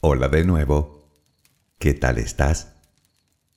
[0.00, 1.10] Hola de nuevo.
[1.80, 2.72] ¿Qué tal estás?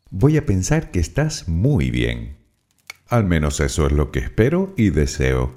[0.09, 2.37] Voy a pensar que estás muy bien.
[3.07, 5.55] Al menos eso es lo que espero y deseo.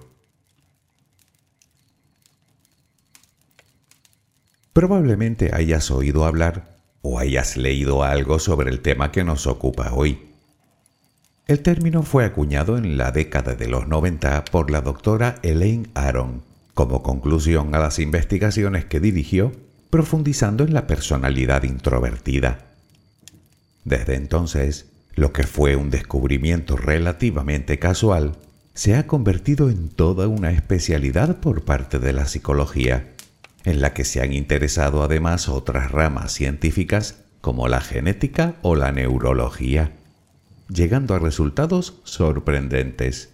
[4.75, 10.35] Probablemente hayas oído hablar o hayas leído algo sobre el tema que nos ocupa hoy.
[11.47, 16.43] El término fue acuñado en la década de los 90 por la doctora Elaine Aron
[16.75, 19.53] como conclusión a las investigaciones que dirigió
[19.95, 22.67] profundizando en la personalidad introvertida.
[23.85, 28.33] Desde entonces, lo que fue un descubrimiento relativamente casual
[28.75, 33.13] se ha convertido en toda una especialidad por parte de la psicología,
[33.63, 38.91] en la que se han interesado además otras ramas científicas como la genética o la
[38.91, 39.93] neurología,
[40.69, 43.34] llegando a resultados sorprendentes.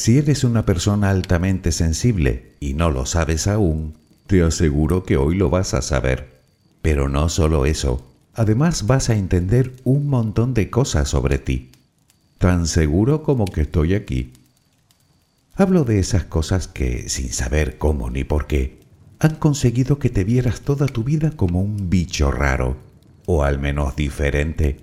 [0.00, 5.36] Si eres una persona altamente sensible y no lo sabes aún, te aseguro que hoy
[5.36, 6.40] lo vas a saber.
[6.80, 11.70] Pero no solo eso, además vas a entender un montón de cosas sobre ti.
[12.38, 14.32] Tan seguro como que estoy aquí.
[15.54, 18.80] Hablo de esas cosas que, sin saber cómo ni por qué,
[19.18, 22.78] han conseguido que te vieras toda tu vida como un bicho raro,
[23.26, 24.80] o al menos diferente,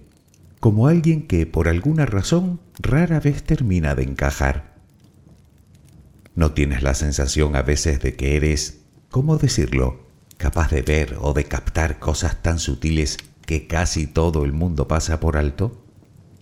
[0.59, 4.76] como alguien que por alguna razón rara vez termina de encajar.
[6.37, 10.05] ¿No tienes la sensación a veces de que eres, ¿cómo decirlo?,
[10.37, 15.19] capaz de ver o de captar cosas tan sutiles que casi todo el mundo pasa
[15.19, 15.83] por alto?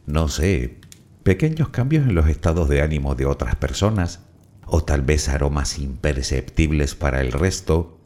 [0.06, 0.82] No sé,
[1.24, 4.20] pequeños cambios en los estados de ánimo de otras personas,
[4.66, 7.98] o tal vez aromas imperceptibles para el resto.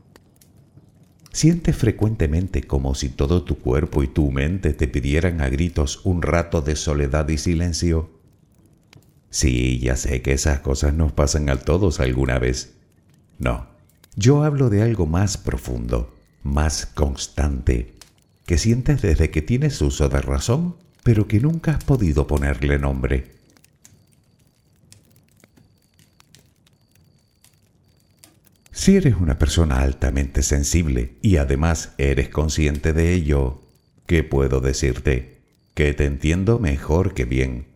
[1.34, 6.22] Sientes frecuentemente como si todo tu cuerpo y tu mente te pidieran a gritos un
[6.22, 8.19] rato de soledad y silencio.
[9.30, 12.74] Sí, ya sé que esas cosas nos pasan a todos alguna vez.
[13.38, 13.68] No,
[14.16, 17.94] yo hablo de algo más profundo, más constante,
[18.46, 23.40] que sientes desde que tienes uso de razón, pero que nunca has podido ponerle nombre.
[28.72, 33.62] Si eres una persona altamente sensible y además eres consciente de ello,
[34.08, 35.42] ¿qué puedo decirte?
[35.76, 37.69] Que te entiendo mejor que bien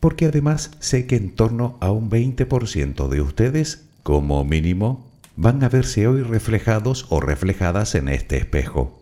[0.00, 5.06] porque además sé que en torno a un 20% de ustedes, como mínimo,
[5.36, 9.00] van a verse hoy reflejados o reflejadas en este espejo.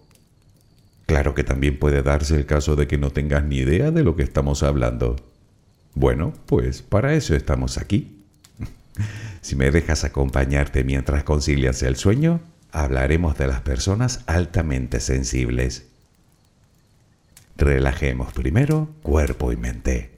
[1.07, 4.15] Claro que también puede darse el caso de que no tengas ni idea de lo
[4.15, 5.17] que estamos hablando.
[5.95, 8.23] Bueno, pues para eso estamos aquí.
[9.41, 12.41] si me dejas acompañarte mientras concilias el sueño,
[12.73, 15.87] hablaremos de las personas altamente sensibles.
[17.57, 20.18] Relajemos primero cuerpo y mente.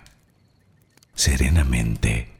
[1.15, 2.31] serenamente.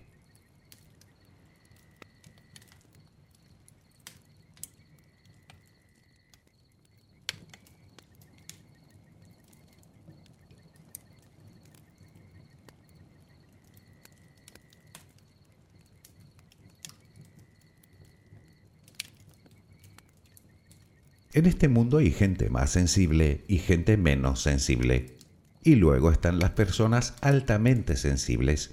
[21.34, 25.21] En este mundo hay gente más sensible y gente menos sensible.
[25.63, 28.72] Y luego están las personas altamente sensibles.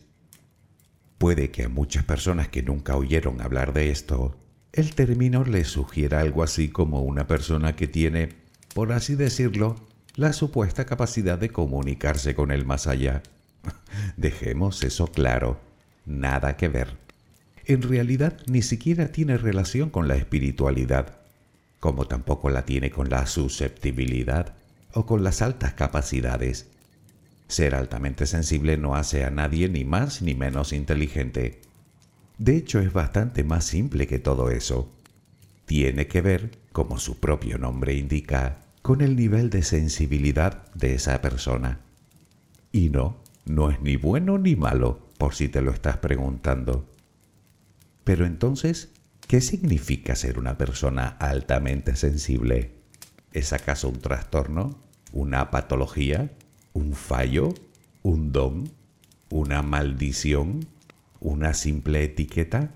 [1.18, 4.36] Puede que a muchas personas que nunca oyeron hablar de esto,
[4.72, 8.30] el término les sugiera algo así como una persona que tiene,
[8.74, 9.76] por así decirlo,
[10.14, 13.22] la supuesta capacidad de comunicarse con el más allá.
[14.16, 15.60] Dejemos eso claro,
[16.06, 16.96] nada que ver.
[17.64, 21.18] En realidad ni siquiera tiene relación con la espiritualidad,
[21.80, 24.54] como tampoco la tiene con la susceptibilidad
[24.92, 26.68] o con las altas capacidades.
[27.48, 31.62] Ser altamente sensible no hace a nadie ni más ni menos inteligente.
[32.36, 34.92] De hecho, es bastante más simple que todo eso.
[35.64, 41.20] Tiene que ver, como su propio nombre indica, con el nivel de sensibilidad de esa
[41.20, 41.80] persona.
[42.70, 46.86] Y no, no es ni bueno ni malo, por si te lo estás preguntando.
[48.04, 48.90] Pero entonces,
[49.26, 52.72] ¿qué significa ser una persona altamente sensible?
[53.32, 54.78] ¿Es acaso un trastorno?
[55.12, 56.30] ¿Una patología?
[56.78, 57.54] Un fallo,
[58.04, 58.70] un don,
[59.30, 60.68] una maldición,
[61.18, 62.70] una simple etiqueta?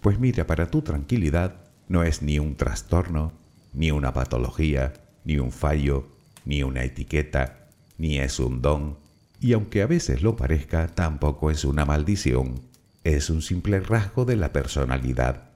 [0.00, 1.56] Pues mira, para tu tranquilidad
[1.88, 3.32] no es ni un trastorno,
[3.72, 4.92] ni una patología,
[5.24, 6.06] ni un fallo,
[6.44, 7.68] ni una etiqueta,
[7.98, 8.96] ni es un don,
[9.40, 12.60] y aunque a veces lo parezca, tampoco es una maldición,
[13.02, 15.49] es un simple rasgo de la personalidad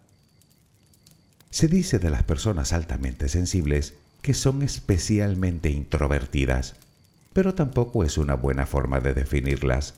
[1.55, 6.75] se dice de las personas altamente sensibles que son especialmente introvertidas,
[7.33, 9.95] pero tampoco es una buena forma de definirlas.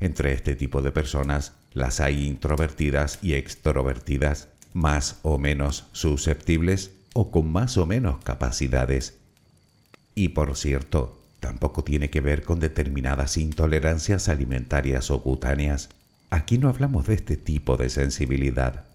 [0.00, 7.30] Entre este tipo de personas las hay introvertidas y extrovertidas, más o menos susceptibles o
[7.30, 9.18] con más o menos capacidades.
[10.16, 15.90] Y por cierto, tampoco tiene que ver con determinadas intolerancias alimentarias o cutáneas.
[16.30, 18.91] Aquí no hablamos de este tipo de sensibilidad.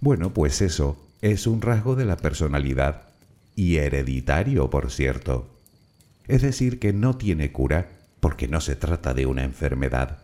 [0.00, 3.02] Bueno, pues eso es un rasgo de la personalidad
[3.54, 5.48] y hereditario, por cierto.
[6.28, 7.88] Es decir, que no tiene cura
[8.20, 10.18] porque no se trata de una enfermedad.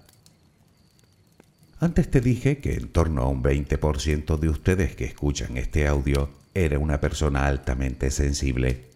[1.81, 6.31] Antes te dije que en torno a un 20% de ustedes que escuchan este audio
[6.55, 8.91] era una persona altamente sensible.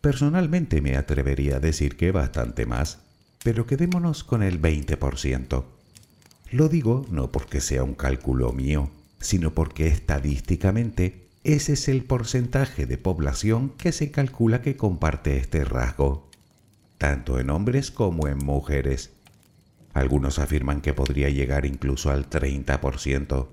[0.00, 2.98] Personalmente me atrevería a decir que bastante más,
[3.44, 5.64] pero quedémonos con el 20%.
[6.50, 12.86] Lo digo no porque sea un cálculo mío, sino porque estadísticamente ese es el porcentaje
[12.86, 16.28] de población que se calcula que comparte este rasgo,
[16.98, 19.12] tanto en hombres como en mujeres.
[19.94, 23.48] Algunos afirman que podría llegar incluso al 30%,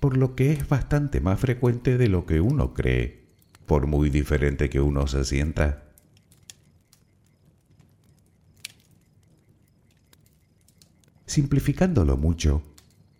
[0.00, 3.26] por lo que es bastante más frecuente de lo que uno cree,
[3.66, 5.82] por muy diferente que uno se sienta.
[11.26, 12.62] Simplificándolo mucho,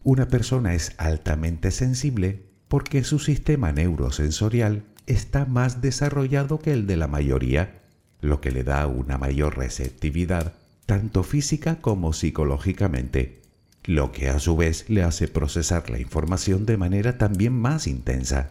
[0.07, 6.97] una persona es altamente sensible porque su sistema neurosensorial está más desarrollado que el de
[6.97, 7.81] la mayoría,
[8.21, 10.53] lo que le da una mayor receptividad,
[10.87, 13.43] tanto física como psicológicamente,
[13.83, 18.51] lo que a su vez le hace procesar la información de manera también más intensa.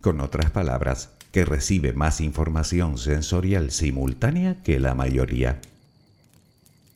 [0.00, 5.60] Con otras palabras, que recibe más información sensorial simultánea que la mayoría.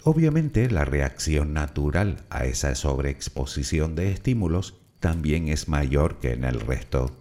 [0.04, 6.60] Obviamente la reacción natural a esa sobreexposición de estímulos también es mayor que en el
[6.60, 7.12] resto.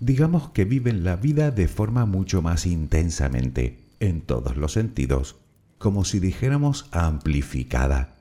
[0.00, 5.36] Digamos que viven la vida de forma mucho más intensamente, en todos los sentidos,
[5.76, 8.16] como si dijéramos amplificada.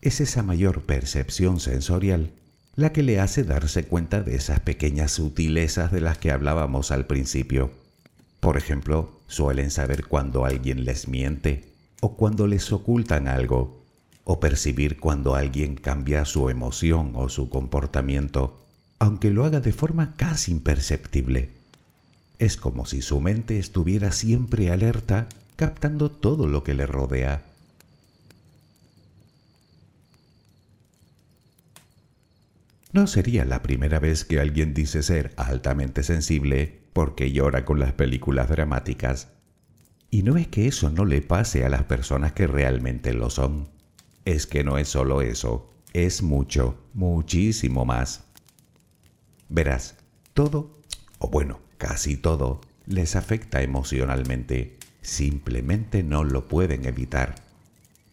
[0.00, 2.32] Es esa mayor percepción sensorial
[2.74, 7.06] la que le hace darse cuenta de esas pequeñas sutilezas de las que hablábamos al
[7.06, 7.70] principio.
[8.40, 13.84] Por ejemplo, suelen saber cuando alguien les miente o cuando les ocultan algo,
[14.24, 18.64] o percibir cuando alguien cambia su emoción o su comportamiento,
[18.98, 21.50] aunque lo haga de forma casi imperceptible.
[22.38, 27.44] Es como si su mente estuviera siempre alerta, captando todo lo que le rodea.
[32.92, 37.92] No sería la primera vez que alguien dice ser altamente sensible porque llora con las
[37.92, 39.28] películas dramáticas.
[40.14, 43.68] Y no es que eso no le pase a las personas que realmente lo son.
[44.24, 48.22] Es que no es solo eso, es mucho, muchísimo más.
[49.48, 49.96] Verás,
[50.32, 50.70] todo,
[51.18, 54.78] o bueno, casi todo, les afecta emocionalmente.
[55.02, 57.34] Simplemente no lo pueden evitar.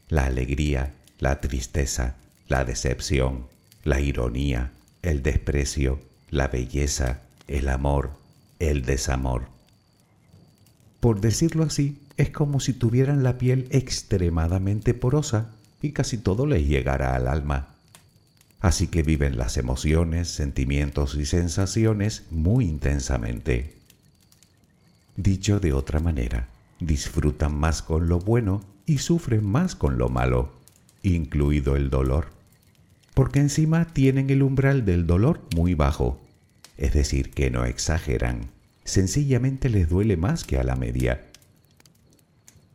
[0.10, 2.16] La alegría, la tristeza,
[2.48, 3.46] la decepción,
[3.84, 4.72] la ironía,
[5.04, 6.00] el desprecio,
[6.32, 8.18] la belleza, el amor,
[8.58, 9.61] el desamor.
[11.02, 15.50] Por decirlo así, es como si tuvieran la piel extremadamente porosa
[15.82, 17.70] y casi todo les llegará al alma.
[18.60, 23.76] Así que viven las emociones, sentimientos y sensaciones muy intensamente.
[25.18, 26.48] Dicho de otra manera,
[26.80, 30.54] disfrutan más con lo bueno y sufren más con lo malo,
[31.02, 32.28] incluido el dolor,
[33.16, 36.22] porque encima tienen el umbral del dolor muy bajo,
[36.78, 38.52] es decir, que no exageran,
[38.84, 41.28] sencillamente les duele más que a la media.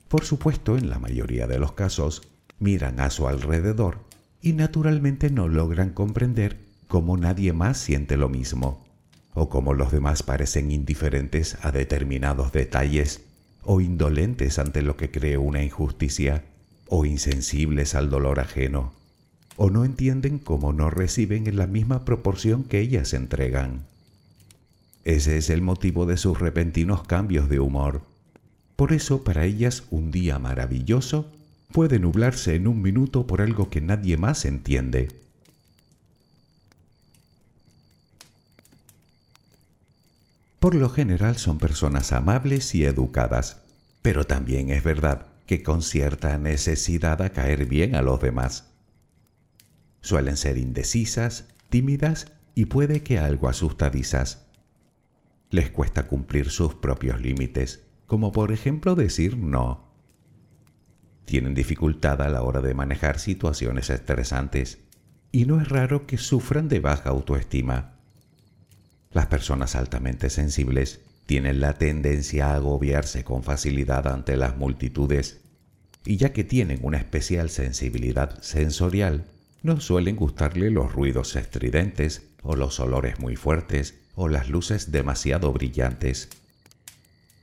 [0.08, 2.22] Por supuesto, en la mayoría de los casos,
[2.58, 3.98] miran a su alrededor
[4.40, 8.84] y naturalmente no logran comprender cómo nadie más siente lo mismo,
[9.34, 13.22] o cómo los demás parecen indiferentes a determinados detalles,
[13.62, 16.44] o indolentes ante lo que cree una injusticia,
[16.88, 18.92] o insensibles al dolor ajeno,
[19.56, 23.86] o no entienden cómo no reciben en la misma proporción que ellas entregan.
[25.06, 28.02] Ese es el motivo de sus repentinos cambios de humor.
[28.74, 31.30] Por eso para ellas un día maravilloso
[31.70, 35.10] puede nublarse en un minuto por algo que nadie más entiende.
[40.58, 43.58] Por lo general son personas amables y educadas,
[44.02, 48.64] pero también es verdad que con cierta necesidad a caer bien a los demás.
[50.00, 54.45] Suelen ser indecisas, tímidas y puede que algo asustadizas.
[55.50, 59.86] Les cuesta cumplir sus propios límites, como por ejemplo decir no
[61.26, 64.78] tienen dificultad a la hora de manejar situaciones estresantes
[65.32, 67.96] y no es raro que sufran de baja autoestima.
[69.10, 75.40] Las personas altamente sensibles tienen la tendencia a agobiarse con facilidad ante las multitudes
[76.04, 79.26] y ya que tienen una especial sensibilidad sensorial,
[79.62, 85.52] no suelen gustarle los ruidos estridentes o los olores muy fuertes o las luces demasiado
[85.52, 86.28] brillantes.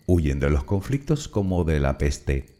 [0.05, 2.53] Huyen de los conflictos como de la peste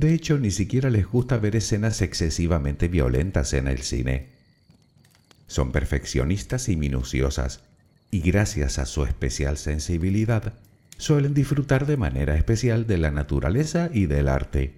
[0.00, 4.28] de hecho, ni siquiera les gusta ver escenas excesivamente violentas en el cine.
[5.46, 7.60] Son perfeccionistas y minuciosas,
[8.10, 10.54] y gracias a su especial sensibilidad,
[10.96, 14.72] suelen disfrutar de manera especial de la naturaleza y del arte.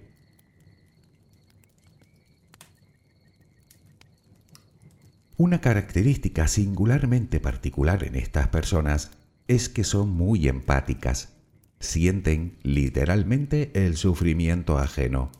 [5.43, 9.11] Una característica singularmente particular en estas personas
[9.49, 11.33] es que son muy empáticas.
[11.81, 15.33] Sienten literalmente el sufrimiento ajeno.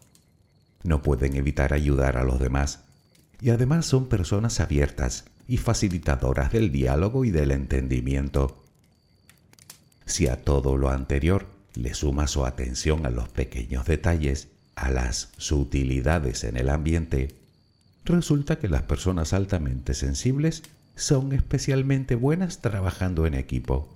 [0.83, 2.81] No pueden evitar ayudar a los demás
[3.39, 8.61] y además son personas abiertas y facilitadoras del diálogo y del entendimiento.
[10.05, 15.31] Si a todo lo anterior le suma su atención a los pequeños detalles, a las
[15.37, 17.42] sutilidades en el ambiente,
[18.05, 20.63] resulta que las personas altamente sensibles
[20.95, 23.89] son especialmente buenas trabajando en equipo.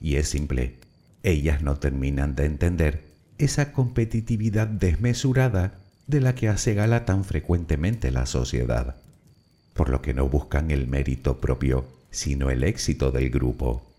[0.00, 0.78] Y es simple,
[1.22, 3.04] ellas no terminan de entender
[3.38, 8.96] esa competitividad desmesurada de la que hace gala tan frecuentemente la sociedad,
[9.72, 13.93] por lo que no buscan el mérito propio, sino el éxito del grupo.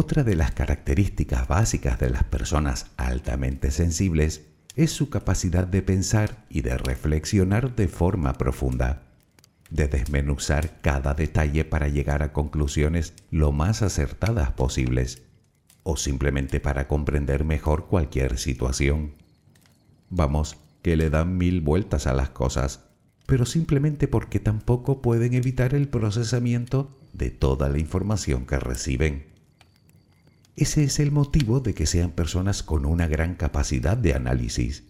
[0.00, 6.44] Otra de las características básicas de las personas altamente sensibles es su capacidad de pensar
[6.48, 9.02] y de reflexionar de forma profunda,
[9.70, 15.22] de desmenuzar cada detalle para llegar a conclusiones lo más acertadas posibles
[15.82, 19.14] o simplemente para comprender mejor cualquier situación.
[20.10, 22.84] Vamos, que le dan mil vueltas a las cosas,
[23.26, 29.37] pero simplemente porque tampoco pueden evitar el procesamiento de toda la información que reciben.
[30.60, 34.82] Ese es el motivo de que sean personas con una gran capacidad de análisis.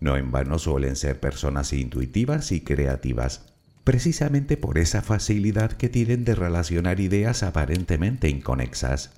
[0.00, 3.42] No en vano suelen ser personas intuitivas y creativas,
[3.84, 9.12] precisamente por esa facilidad que tienen de relacionar ideas aparentemente inconexas.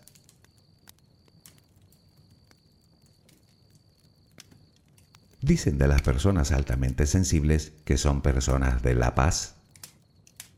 [5.40, 9.54] Dicen de las personas altamente sensibles que son personas de la paz.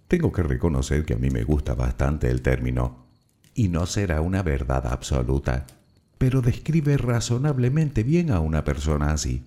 [0.09, 3.06] Tengo que reconocer que a mí me gusta bastante el término,
[3.57, 5.67] y no será una verdad absoluta,
[6.19, 9.43] pero describe razonablemente bien a una persona así.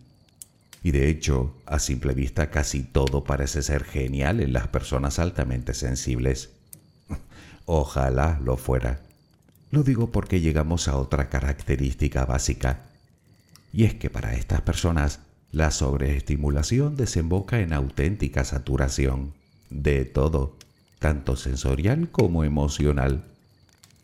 [0.81, 5.73] Y de hecho, a simple vista casi todo parece ser genial en las personas altamente
[5.73, 6.49] sensibles.
[7.65, 9.01] Ojalá lo fuera.
[9.71, 12.85] Lo digo porque llegamos a otra característica básica,
[13.71, 15.19] y es que para estas personas
[15.51, 19.33] la sobreestimulación desemboca en auténtica saturación
[19.69, 20.57] de todo,
[20.97, 23.28] tanto sensorial como emocional.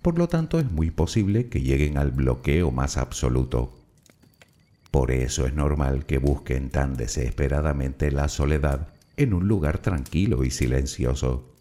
[0.05, 3.73] Por lo tanto, es muy posible que lleguen al bloqueo más absoluto.
[4.91, 10.51] Por eso es normal que busquen tan desesperadamente la soledad en un lugar tranquilo y
[10.51, 11.55] silencioso.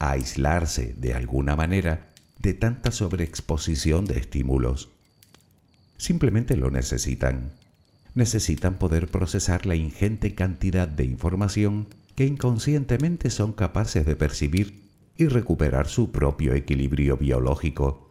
[0.00, 2.08] aislarse de alguna manera
[2.40, 4.88] de tanta sobreexposición de estímulos.
[5.98, 7.52] Simplemente lo necesitan
[8.16, 14.81] necesitan poder procesar la ingente cantidad de información que inconscientemente son capaces de percibir
[15.16, 18.10] y recuperar su propio equilibrio biológico.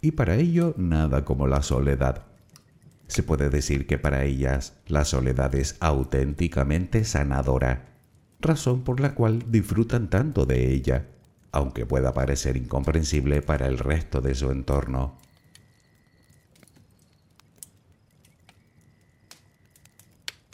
[0.00, 2.26] Y para ello nada como la soledad.
[3.08, 7.88] Se puede decir que para ellas la soledad es auténticamente sanadora,
[8.40, 11.06] razón por la cual disfrutan tanto de ella,
[11.50, 15.16] aunque pueda parecer incomprensible para el resto de su entorno.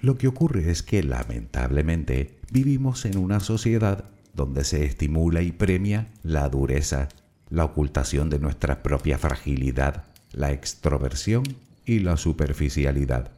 [0.01, 6.09] Lo que ocurre es que lamentablemente vivimos en una sociedad donde se estimula y premia
[6.23, 7.09] la dureza,
[7.51, 11.45] la ocultación de nuestra propia fragilidad, la extroversión
[11.87, 13.31] y la superficialidad.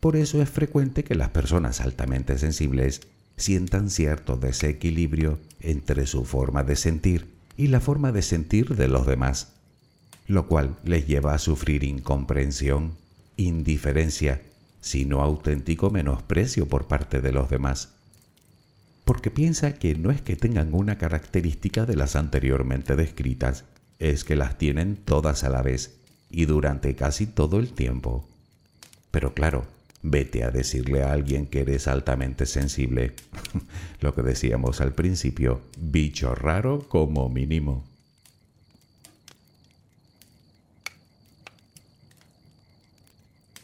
[0.00, 3.02] Por eso es frecuente que las personas altamente sensibles
[3.36, 9.06] sientan cierto desequilibrio entre su forma de sentir y la forma de sentir de los
[9.06, 9.52] demás,
[10.26, 12.92] lo cual les lleva a sufrir incomprensión,
[13.36, 14.42] indiferencia
[14.80, 17.94] sino auténtico menosprecio por parte de los demás,
[19.08, 23.64] porque piensa que no es que tengan una característica de las anteriormente descritas,
[23.98, 25.96] es que las tienen todas a la vez
[26.28, 28.28] y durante casi todo el tiempo.
[29.10, 29.64] Pero claro,
[30.02, 33.14] vete a decirle a alguien que eres altamente sensible,
[34.00, 37.86] lo que decíamos al principio, bicho raro como mínimo.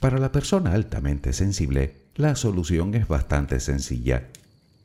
[0.01, 4.31] Para la persona altamente sensible, la solución es bastante sencilla.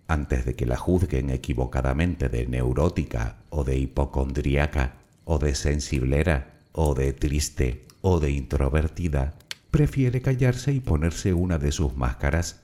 [0.09, 6.95] Antes de que la juzguen equivocadamente de neurótica o de hipocondríaca o de sensiblera o
[6.95, 9.35] de triste o de introvertida,
[9.69, 12.63] prefiere callarse y ponerse una de sus máscaras,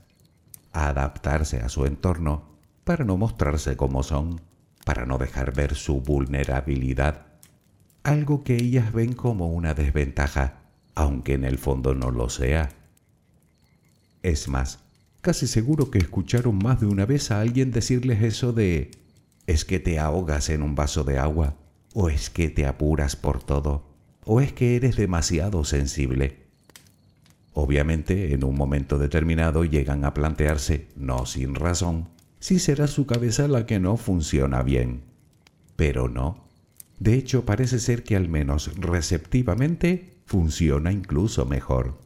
[0.72, 2.50] adaptarse a su entorno
[2.82, 4.40] para no mostrarse como son,
[4.84, 7.26] para no dejar ver su vulnerabilidad,
[8.02, 12.70] algo que ellas ven como una desventaja aunque en el fondo no lo sea.
[14.24, 14.80] Es más,
[15.20, 18.90] Casi seguro que escucharon más de una vez a alguien decirles eso de
[19.46, 21.56] es que te ahogas en un vaso de agua,
[21.94, 23.84] o es que te apuras por todo,
[24.24, 26.46] o es que eres demasiado sensible.
[27.52, 33.48] Obviamente, en un momento determinado llegan a plantearse, no sin razón, si será su cabeza
[33.48, 35.02] la que no funciona bien.
[35.74, 36.44] Pero no.
[36.98, 41.98] De hecho, parece ser que al menos receptivamente funciona incluso mejor.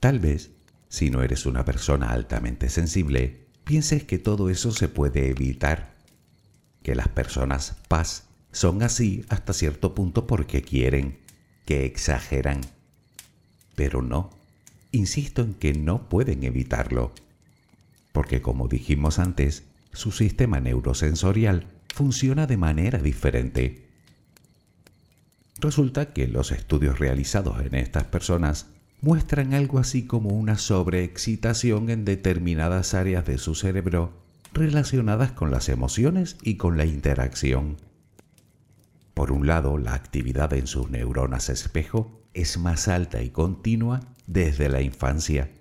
[0.00, 0.50] Tal vez,
[0.88, 5.94] si no eres una persona altamente sensible, pienses que todo eso se puede evitar,
[6.82, 11.18] que las personas paz son así hasta cierto punto porque quieren,
[11.64, 12.60] que exageran.
[13.74, 14.30] Pero no,
[14.92, 17.12] insisto en que no pueden evitarlo,
[18.12, 23.86] porque como dijimos antes, su sistema neurosensorial funciona de manera diferente.
[25.58, 28.66] Resulta que los estudios realizados en estas personas
[29.06, 34.10] muestran algo así como una sobreexcitación en determinadas áreas de su cerebro
[34.52, 37.76] relacionadas con las emociones y con la interacción.
[39.14, 44.68] Por un lado, la actividad en sus neuronas espejo es más alta y continua desde
[44.68, 45.52] la infancia.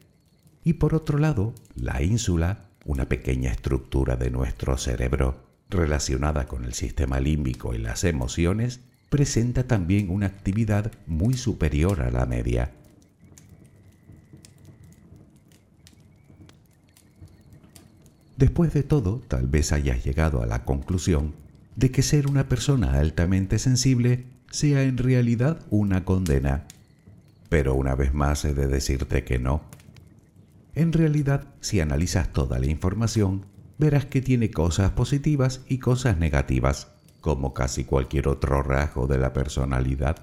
[0.64, 6.74] Y por otro lado, la ínsula, una pequeña estructura de nuestro cerebro relacionada con el
[6.74, 8.80] sistema límbico y las emociones,
[9.10, 12.72] presenta también una actividad muy superior a la media.
[18.38, 21.34] Después de todo, tal vez hayas llegado a la conclusión
[21.76, 26.66] de que ser una persona altamente sensible sea en realidad una condena.
[27.50, 29.62] Pero una vez más he de decirte que no.
[30.74, 33.46] En realidad, si analizas toda la información,
[33.78, 36.88] verás que tiene cosas positivas y cosas negativas,
[37.22, 40.18] como casi cualquier otro rasgo de la personalidad.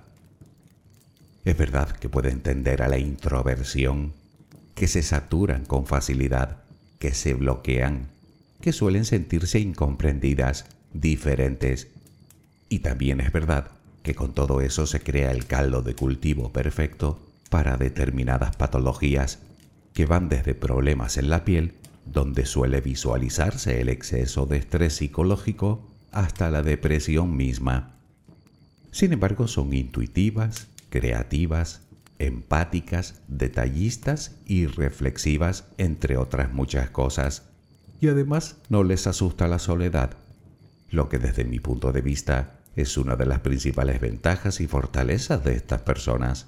[1.45, 4.13] Es verdad que puede entender a la introversión,
[4.75, 6.62] que se saturan con facilidad,
[7.03, 8.11] que se bloquean,
[8.61, 11.89] que suelen sentirse incomprendidas, diferentes.
[12.69, 13.73] Y también es verdad
[14.05, 17.19] que con todo eso se crea el caldo de cultivo perfecto
[17.51, 19.41] para determinadas patologías
[19.95, 21.75] que van desde problemas en la piel,
[22.07, 27.97] donde suele visualizarse el exceso de estrés psicológico, hasta la depresión misma.
[28.93, 31.81] Sin embargo, son intuitivas, creativas,
[32.27, 37.49] empáticas, detallistas y reflexivas, entre otras muchas cosas.
[38.01, 40.17] Y además no les asusta la soledad,
[40.91, 45.45] lo que desde mi punto de vista es una de las principales ventajas y fortalezas
[45.45, 46.47] de estas personas.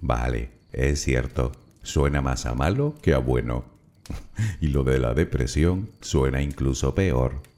[0.00, 3.64] Vale, es cierto, suena más a malo que a bueno.
[4.60, 7.53] y lo de la depresión suena incluso peor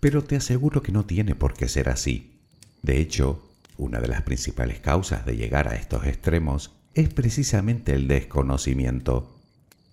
[0.00, 2.40] pero te aseguro que no tiene por qué ser así.
[2.82, 8.08] De hecho, una de las principales causas de llegar a estos extremos es precisamente el
[8.08, 9.36] desconocimiento,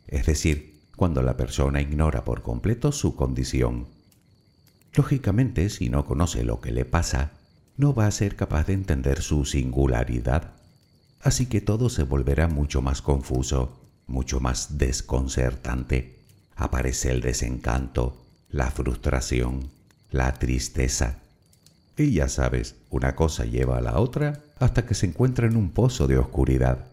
[0.08, 3.88] es decir, cuando la persona ignora por completo su condición.
[4.93, 7.34] Lógicamente, si no conoce lo que le pasa,
[7.76, 10.56] no va a ser capaz de entender su singularidad,
[11.22, 16.17] así que todo se volverá mucho más confuso, mucho más desconcertante.
[16.56, 19.70] Aparece el desencanto, la frustración,
[20.12, 21.17] la tristeza.
[21.98, 25.72] Y ya sabes, una cosa lleva a la otra hasta que se encuentra en un
[25.72, 26.86] pozo de oscuridad.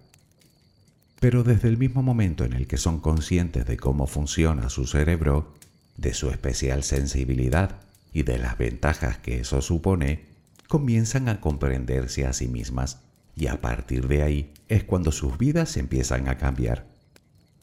[1.20, 5.54] Pero desde el mismo momento en el que son conscientes de cómo funciona su cerebro,
[5.96, 7.76] de su especial sensibilidad
[8.12, 10.24] y de las ventajas que eso supone,
[10.68, 12.98] comienzan a comprenderse a sí mismas
[13.36, 16.86] y a partir de ahí es cuando sus vidas empiezan a cambiar,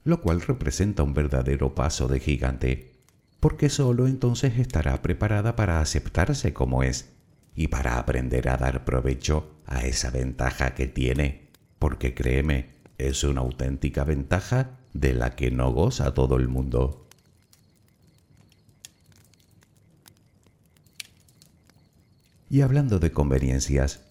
[0.04, 2.91] lo cual representa un verdadero paso de gigante
[3.42, 7.10] porque solo entonces estará preparada para aceptarse como es
[7.56, 11.50] y para aprender a dar provecho a esa ventaja que tiene,
[11.80, 17.08] porque créeme, es una auténtica ventaja de la que no goza todo el mundo.
[22.48, 24.02] Y hablando de conveniencias,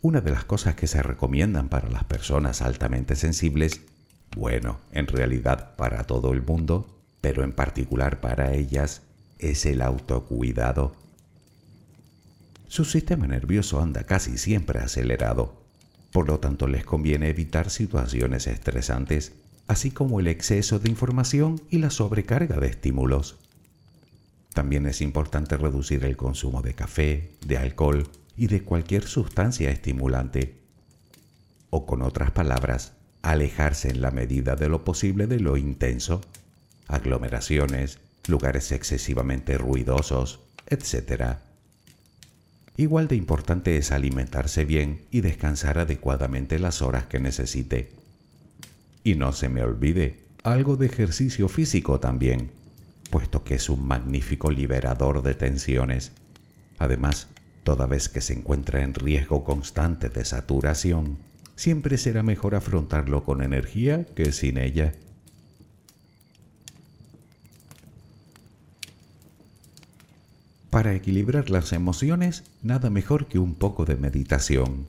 [0.00, 3.82] una de las cosas que se recomiendan para las personas altamente sensibles,
[4.34, 9.00] bueno, en realidad para todo el mundo, pero en particular para ellas
[9.38, 10.94] es el autocuidado.
[12.68, 15.62] Su sistema nervioso anda casi siempre acelerado,
[16.12, 19.32] por lo tanto les conviene evitar situaciones estresantes,
[19.68, 23.36] así como el exceso de información y la sobrecarga de estímulos.
[24.52, 30.60] También es importante reducir el consumo de café, de alcohol y de cualquier sustancia estimulante.
[31.70, 36.20] O con otras palabras, alejarse en la medida de lo posible de lo intenso
[36.88, 41.36] aglomeraciones, lugares excesivamente ruidosos, etc.
[42.76, 47.90] igual de importante es alimentarse bien y descansar adecuadamente las horas que necesite.
[49.04, 52.50] Y no se me olvide, algo de ejercicio físico también,
[53.10, 56.12] puesto que es un magnífico liberador de tensiones.
[56.78, 57.28] Además,
[57.62, 61.18] toda vez que se encuentra en riesgo constante de saturación,
[61.54, 64.94] siempre será mejor afrontarlo con energía que sin ella.
[70.72, 74.88] Para equilibrar las emociones, nada mejor que un poco de meditación.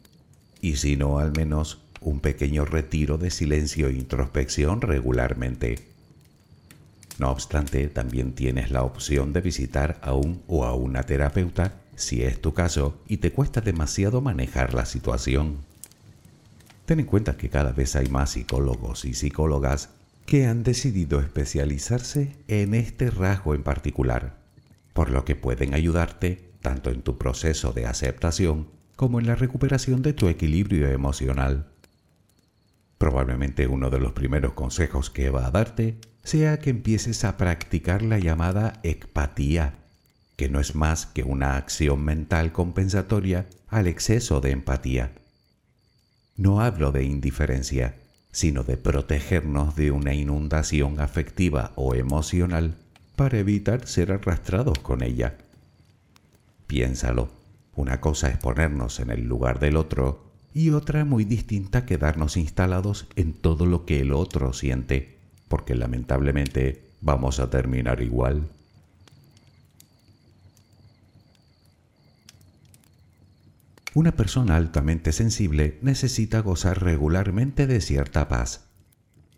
[0.61, 5.79] Y si no, al menos un pequeño retiro de silencio e introspección regularmente.
[7.19, 12.23] No obstante, también tienes la opción de visitar a un o a una terapeuta si
[12.23, 15.57] es tu caso y te cuesta demasiado manejar la situación.
[16.85, 19.89] Ten en cuenta que cada vez hay más psicólogos y psicólogas
[20.25, 24.42] que han decidido especializarse en este rasgo en particular
[24.93, 30.01] por lo que pueden ayudarte tanto en tu proceso de aceptación como en la recuperación
[30.01, 31.67] de tu equilibrio emocional.
[32.97, 38.01] Probablemente uno de los primeros consejos que va a darte sea que empieces a practicar
[38.01, 39.75] la llamada ecpatía,
[40.37, 45.11] que no es más que una acción mental compensatoria al exceso de empatía.
[46.37, 47.95] No hablo de indiferencia,
[48.31, 52.77] sino de protegernos de una inundación afectiva o emocional
[53.23, 55.37] para evitar ser arrastrados con ella.
[56.67, 57.29] Piénsalo,
[57.73, 63.07] una cosa es ponernos en el lugar del otro y otra muy distinta quedarnos instalados
[63.15, 68.49] en todo lo que el otro siente, porque lamentablemente vamos a terminar igual.
[73.93, 78.65] Una persona altamente sensible necesita gozar regularmente de cierta paz.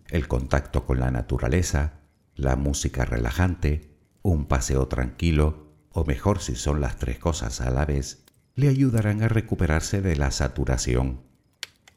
[0.10, 2.00] El contacto con la naturaleza,
[2.36, 3.90] la música relajante,
[4.22, 9.24] un paseo tranquilo, o mejor si son las tres cosas a la vez, le ayudarán
[9.24, 11.22] a recuperarse de la saturación,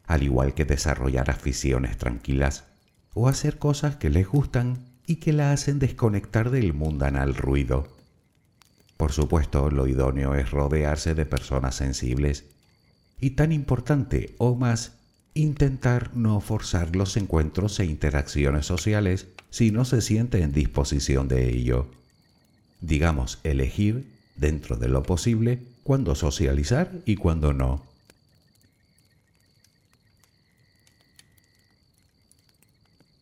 [0.07, 2.65] al igual que desarrollar aficiones tranquilas
[3.15, 7.89] o hacer cosas que les gustan y que la hacen desconectar del mundanal ruido.
[8.97, 12.47] Por supuesto, lo idóneo es rodearse de personas sensibles
[13.21, 14.99] y tan importante o más
[15.35, 21.49] intentar no forzar los encuentros e interacciones sociales si no se siente en disposición de
[21.49, 21.87] ello.
[22.81, 24.07] Digamos, elegir,
[24.37, 27.85] dentro de lo posible, cuándo socializar y cuándo no.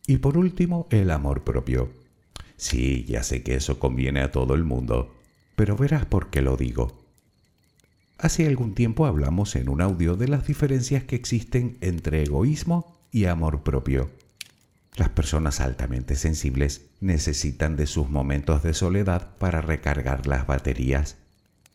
[0.06, 1.90] Y por último, el amor propio.
[2.56, 5.14] Sí, ya sé que eso conviene a todo el mundo,
[5.56, 7.02] pero verás por qué lo digo.
[8.18, 13.26] Hace algún tiempo hablamos en un audio de las diferencias que existen entre egoísmo y
[13.26, 14.10] amor propio.
[14.96, 21.16] Las personas altamente sensibles necesitan de sus momentos de soledad para recargar las baterías.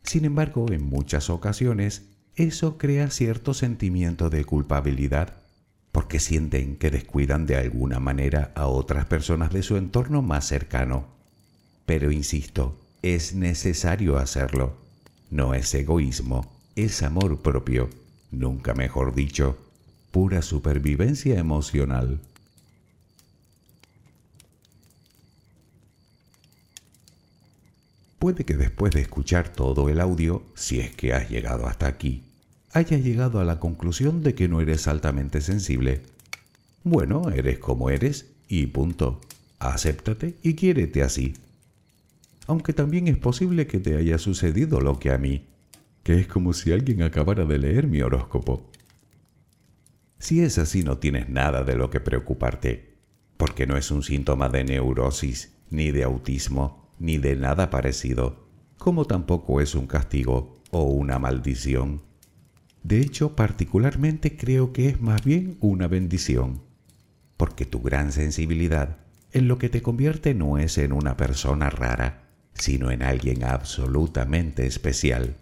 [0.03, 2.03] Sin embargo, en muchas ocasiones,
[2.36, 5.36] eso crea cierto sentimiento de culpabilidad,
[5.91, 11.07] porque sienten que descuidan de alguna manera a otras personas de su entorno más cercano.
[11.86, 14.81] Pero insisto, es necesario hacerlo
[15.31, 17.89] no es egoísmo, es amor propio,
[18.31, 19.57] nunca mejor dicho,
[20.12, 22.19] pura supervivencia emocional.
[28.21, 32.23] Puede que después de escuchar todo el audio, si es que has llegado hasta aquí,
[32.71, 36.03] hayas llegado a la conclusión de que no eres altamente sensible.
[36.86, 39.19] Bueno, eres como eres y punto.
[39.60, 41.34] Acéptate y quiérete así
[42.51, 45.47] aunque también es posible que te haya sucedido lo que a mí,
[46.03, 48.69] que es como si alguien acabara de leer mi horóscopo.
[50.19, 52.97] Si es así no tienes nada de lo que preocuparte,
[53.38, 58.45] porque no es un síntoma de neurosis, ni de autismo, ni de nada parecido,
[58.77, 62.01] como tampoco es un castigo o una maldición.
[62.83, 66.62] De hecho, particularmente creo que es más bien una bendición,
[67.37, 68.97] porque tu gran sensibilidad
[69.33, 72.23] en lo que te convierte no es en una persona rara,
[72.54, 75.35] sino en alguien absolutamente especial.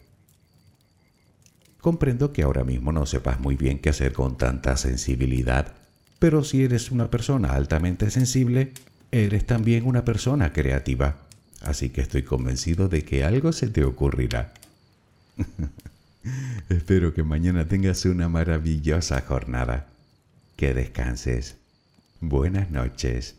[1.82, 5.74] Comprendo que ahora mismo no sepas muy bien qué hacer con tanta sensibilidad,
[6.20, 8.74] pero si eres una persona altamente sensible,
[9.12, 11.29] eres también una persona creativa,
[11.62, 14.53] así que estoy convencido de que algo se te ocurrirá.
[16.70, 19.88] Espero que mañana tengas una maravillosa jornada.
[20.55, 21.55] Que descanses.
[22.20, 23.39] Buenas noches.